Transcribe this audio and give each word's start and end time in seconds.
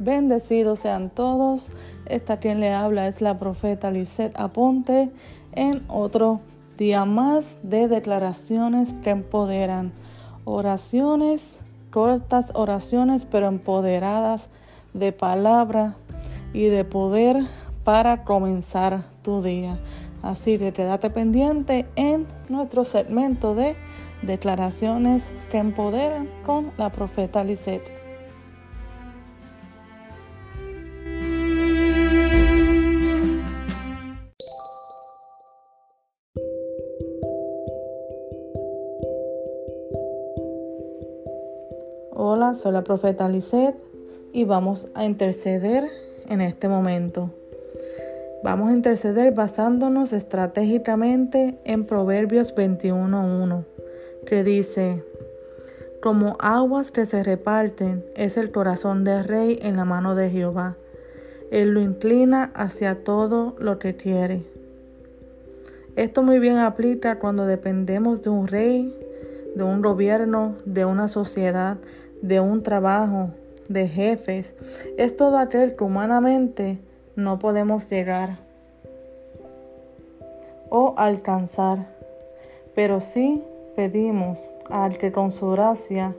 Bendecidos 0.00 0.78
sean 0.78 1.10
todos. 1.10 1.68
Esta 2.06 2.38
quien 2.38 2.58
le 2.58 2.72
habla 2.72 3.06
es 3.06 3.20
la 3.20 3.38
profeta 3.38 3.90
Lisette 3.90 4.34
Aponte 4.40 5.10
en 5.52 5.84
otro 5.88 6.40
día 6.78 7.04
más 7.04 7.58
de 7.62 7.86
declaraciones 7.86 8.94
que 9.02 9.10
empoderan. 9.10 9.92
Oraciones, 10.46 11.58
cortas 11.90 12.46
oraciones, 12.54 13.26
pero 13.26 13.48
empoderadas 13.48 14.48
de 14.94 15.12
palabra 15.12 15.96
y 16.54 16.64
de 16.64 16.86
poder 16.86 17.36
para 17.84 18.24
comenzar 18.24 19.04
tu 19.20 19.42
día. 19.42 19.78
Así 20.22 20.56
que 20.56 20.72
quédate 20.72 21.10
pendiente 21.10 21.86
en 21.96 22.26
nuestro 22.48 22.86
segmento 22.86 23.54
de 23.54 23.76
declaraciones 24.22 25.30
que 25.50 25.58
empoderan 25.58 26.26
con 26.46 26.72
la 26.78 26.90
profeta 26.90 27.44
Lisette. 27.44 28.09
Hola, 42.22 42.54
soy 42.54 42.72
la 42.72 42.84
profeta 42.84 43.30
Lisette 43.30 43.82
y 44.34 44.44
vamos 44.44 44.88
a 44.92 45.06
interceder 45.06 45.88
en 46.28 46.42
este 46.42 46.68
momento. 46.68 47.30
Vamos 48.44 48.68
a 48.68 48.74
interceder 48.74 49.32
basándonos 49.32 50.12
estratégicamente 50.12 51.58
en 51.64 51.86
Proverbios 51.86 52.54
21.1, 52.54 53.64
que 54.26 54.44
dice, 54.44 55.02
como 56.02 56.36
aguas 56.40 56.92
que 56.92 57.06
se 57.06 57.22
reparten 57.22 58.04
es 58.14 58.36
el 58.36 58.50
corazón 58.50 59.02
del 59.02 59.24
rey 59.24 59.58
en 59.62 59.78
la 59.78 59.86
mano 59.86 60.14
de 60.14 60.28
Jehová. 60.28 60.76
Él 61.50 61.70
lo 61.70 61.80
inclina 61.80 62.52
hacia 62.54 63.02
todo 63.02 63.56
lo 63.58 63.78
que 63.78 63.96
quiere. 63.96 64.42
Esto 65.96 66.22
muy 66.22 66.38
bien 66.38 66.58
aplica 66.58 67.18
cuando 67.18 67.46
dependemos 67.46 68.20
de 68.20 68.28
un 68.28 68.46
rey, 68.46 68.94
de 69.54 69.62
un 69.64 69.80
gobierno, 69.80 70.56
de 70.66 70.84
una 70.84 71.08
sociedad, 71.08 71.78
de 72.22 72.40
un 72.40 72.62
trabajo, 72.62 73.30
de 73.68 73.88
jefes, 73.88 74.54
es 74.96 75.16
todo 75.16 75.38
aquel 75.38 75.76
que 75.76 75.84
humanamente 75.84 76.78
no 77.16 77.38
podemos 77.38 77.88
llegar 77.90 78.38
o 80.68 80.94
alcanzar, 80.96 81.86
pero 82.74 83.00
sí 83.00 83.42
pedimos 83.76 84.38
al 84.68 84.98
que 84.98 85.12
con 85.12 85.32
su 85.32 85.50
gracia 85.50 86.14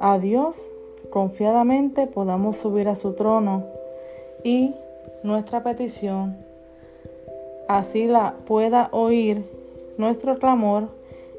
a 0.00 0.18
Dios 0.18 0.70
confiadamente 1.10 2.06
podamos 2.06 2.56
subir 2.56 2.88
a 2.88 2.96
su 2.96 3.12
trono 3.12 3.64
y 4.44 4.74
nuestra 5.22 5.62
petición 5.62 6.36
así 7.68 8.06
la 8.06 8.34
pueda 8.46 8.88
oír 8.92 9.44
nuestro 9.98 10.38
clamor 10.38 10.88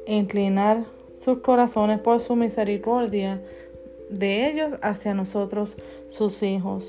e 0.06 0.16
inclinar 0.16 0.84
sus 1.14 1.38
corazones 1.38 2.00
por 2.00 2.20
su 2.20 2.36
misericordia 2.36 3.40
de 4.10 4.48
ellos 4.48 4.72
hacia 4.82 5.14
nosotros, 5.14 5.76
sus 6.10 6.42
hijos. 6.42 6.84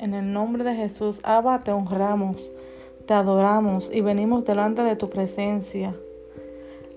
En 0.00 0.14
el 0.14 0.32
nombre 0.32 0.64
de 0.64 0.74
Jesús, 0.74 1.20
Abba, 1.22 1.60
te 1.60 1.70
honramos, 1.70 2.36
te 3.06 3.14
adoramos 3.14 3.88
y 3.92 4.00
venimos 4.00 4.44
delante 4.44 4.82
de 4.82 4.96
tu 4.96 5.08
presencia 5.08 5.94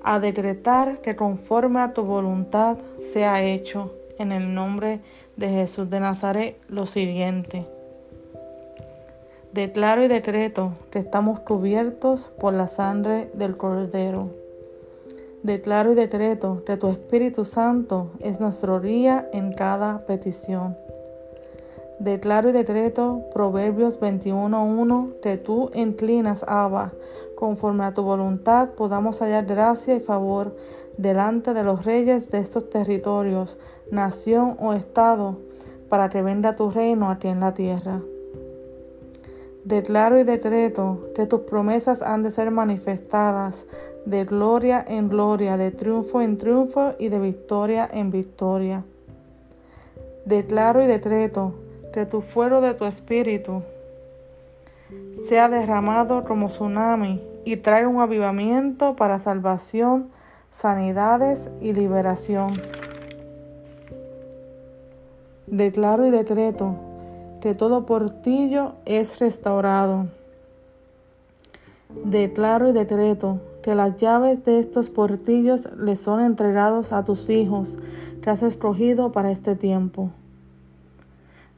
a 0.03 0.19
decretar 0.19 0.99
que 1.01 1.15
conforme 1.15 1.79
a 1.79 1.93
tu 1.93 2.03
voluntad 2.03 2.77
sea 3.13 3.43
hecho 3.43 3.91
en 4.17 4.31
el 4.31 4.53
nombre 4.53 4.99
de 5.35 5.49
Jesús 5.49 5.89
de 5.89 5.99
Nazaret 5.99 6.57
lo 6.67 6.85
siguiente. 6.85 7.65
Declaro 9.51 10.03
y 10.03 10.07
decreto 10.07 10.73
que 10.91 10.99
estamos 10.99 11.39
cubiertos 11.39 12.31
por 12.39 12.53
la 12.53 12.67
sangre 12.67 13.29
del 13.33 13.55
Cordero 13.55 14.44
Declaro 15.45 15.91
y 15.91 15.95
decreto 15.95 16.63
que 16.65 16.75
tu 16.75 16.87
Espíritu 16.87 17.45
Santo 17.45 18.09
es 18.19 18.39
nuestro 18.39 18.81
guía 18.81 19.29
en 19.31 19.53
cada 19.53 20.03
petición. 20.07 20.75
Declaro 21.99 22.49
y 22.49 22.51
decreto 22.51 23.21
Proverbios 23.31 23.99
21.1 23.99 25.19
que 25.21 25.37
tú 25.37 25.69
inclinas, 25.75 26.43
Abba, 26.47 26.93
conforme 27.35 27.85
a 27.85 27.93
tu 27.93 28.01
voluntad 28.01 28.69
podamos 28.69 29.21
hallar 29.21 29.45
gracia 29.45 29.93
y 29.93 29.99
favor 29.99 30.55
delante 30.97 31.53
de 31.53 31.63
los 31.63 31.85
reyes 31.85 32.31
de 32.31 32.39
estos 32.39 32.67
territorios, 32.71 33.59
nación 33.91 34.57
o 34.59 34.73
estado, 34.73 35.37
para 35.89 36.09
que 36.09 36.23
venga 36.23 36.55
tu 36.55 36.71
reino 36.71 37.11
aquí 37.11 37.27
en 37.27 37.39
la 37.39 37.53
tierra. 37.53 38.01
Declaro 39.65 40.19
y 40.19 40.23
decreto 40.23 41.09
que 41.15 41.25
tus 41.25 41.41
promesas 41.41 42.03
han 42.03 42.21
de 42.21 42.29
ser 42.29 42.51
manifestadas 42.51 43.65
de 44.05 44.23
gloria 44.23 44.85
en 44.87 45.09
gloria, 45.09 45.57
de 45.57 45.71
triunfo 45.71 46.21
en 46.21 46.37
triunfo 46.37 46.93
y 46.99 47.09
de 47.09 47.17
victoria 47.17 47.89
en 47.91 48.11
victoria. 48.11 48.83
Declaro 50.25 50.83
y 50.83 50.85
decreto 50.85 51.55
que 51.93 52.05
tu 52.05 52.21
fuero 52.21 52.61
de 52.61 52.75
tu 52.75 52.85
espíritu 52.85 53.63
sea 55.27 55.49
derramado 55.49 56.25
como 56.25 56.49
tsunami 56.49 57.23
y 57.43 57.57
trae 57.57 57.87
un 57.87 57.99
avivamiento 58.01 58.95
para 58.95 59.17
salvación, 59.17 60.11
sanidades 60.51 61.49
y 61.59 61.73
liberación. 61.73 62.53
Declaro 65.47 66.05
y 66.05 66.11
decreto 66.11 66.84
que 67.45 67.53
todo 67.53 67.85
portillo 67.85 68.73
es 68.85 69.19
restaurado. 69.19 70.07
Declaro 72.03 72.69
y 72.69 72.73
decreto 72.73 73.39
que 73.61 73.75
las 73.75 73.97
llaves 73.97 74.43
de 74.45 74.57
estos 74.57 74.89
portillos 74.89 75.69
les 75.77 75.99
son 75.99 76.21
entregados 76.21 76.91
a 76.91 77.03
tus 77.03 77.29
hijos 77.29 77.77
que 78.23 78.31
has 78.31 78.41
escogido 78.41 79.11
para 79.11 79.29
este 79.29 79.55
tiempo. 79.55 80.09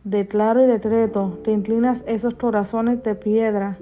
Declaro 0.03 0.61
y 0.61 0.67
decreto 0.67 1.39
que 1.45 1.53
inclinas 1.53 2.03
esos 2.05 2.35
corazones 2.35 3.01
de 3.03 3.15
piedra 3.15 3.77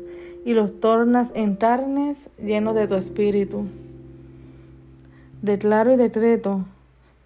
y 0.46 0.54
los 0.54 0.80
tornas 0.80 1.32
en 1.34 1.56
carnes 1.56 2.30
llenos 2.38 2.76
de 2.76 2.86
tu 2.86 2.94
espíritu. 2.94 3.64
Declaro 5.42 5.92
y 5.92 5.98
decreto 5.98 6.66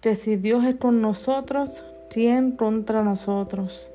que 0.00 0.14
si 0.14 0.36
Dios 0.36 0.64
es 0.64 0.76
con 0.76 1.02
nosotros, 1.02 1.84
¿quién 2.08 2.52
contra 2.52 3.02
nosotros? 3.02 3.90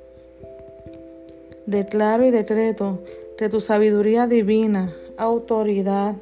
Declaro 1.65 2.25
y 2.25 2.31
decreto 2.31 3.03
que 3.37 3.49
tu 3.49 3.59
sabiduría 3.59 4.27
divina, 4.27 4.93
autoridad, 5.17 6.15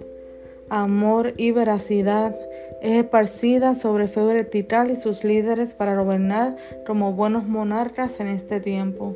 amor 0.69 1.33
y 1.35 1.51
veracidad 1.51 2.35
es 2.81 3.03
esparcida 3.03 3.75
sobre 3.75 4.07
fe 4.07 4.23
vertical 4.23 4.89
y 4.89 4.95
sus 4.95 5.23
líderes 5.23 5.73
para 5.73 5.95
gobernar 5.95 6.55
como 6.87 7.13
buenos 7.13 7.45
monarcas 7.45 8.19
en 8.19 8.27
este 8.27 8.59
tiempo. 8.59 9.15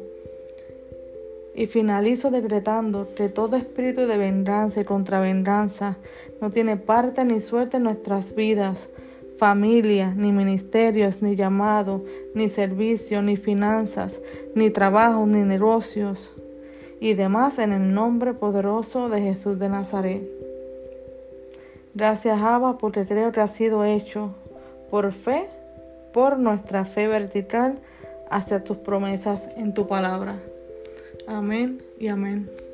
Y 1.55 1.65
finalizo 1.65 2.29
decretando 2.29 3.15
que 3.15 3.29
todo 3.29 3.55
espíritu 3.55 4.05
de 4.05 4.17
venganza 4.17 4.81
y 4.81 4.83
contravenganza 4.83 5.97
no 6.39 6.51
tiene 6.51 6.77
parte 6.77 7.25
ni 7.25 7.39
suerte 7.39 7.77
en 7.77 7.83
nuestras 7.83 8.35
vidas, 8.35 8.89
familia, 9.37 10.13
ni 10.15 10.31
ministerios, 10.31 11.21
ni 11.21 11.35
llamado, 11.35 12.03
ni 12.33 12.49
servicio, 12.49 13.21
ni 13.21 13.37
finanzas, 13.37 14.19
ni 14.55 14.69
trabajo, 14.69 15.25
ni 15.25 15.43
negocios, 15.43 16.31
y 16.99 17.13
demás 17.13 17.59
en 17.59 17.71
el 17.71 17.93
nombre 17.93 18.33
poderoso 18.33 19.09
de 19.09 19.21
Jesús 19.21 19.59
de 19.59 19.69
Nazaret. 19.69 20.23
Gracias, 21.93 22.41
Abba, 22.41 22.77
porque 22.77 23.05
creo 23.05 23.31
que 23.31 23.41
ha 23.41 23.47
sido 23.47 23.83
hecho 23.83 24.35
por 24.89 25.11
fe, 25.11 25.47
por 26.13 26.39
nuestra 26.39 26.85
fe 26.85 27.07
vertical 27.07 27.79
hacia 28.29 28.63
tus 28.63 28.77
promesas 28.77 29.41
en 29.55 29.73
tu 29.73 29.87
palabra. 29.87 30.39
Amén 31.27 31.81
y 31.99 32.07
amén. 32.07 32.66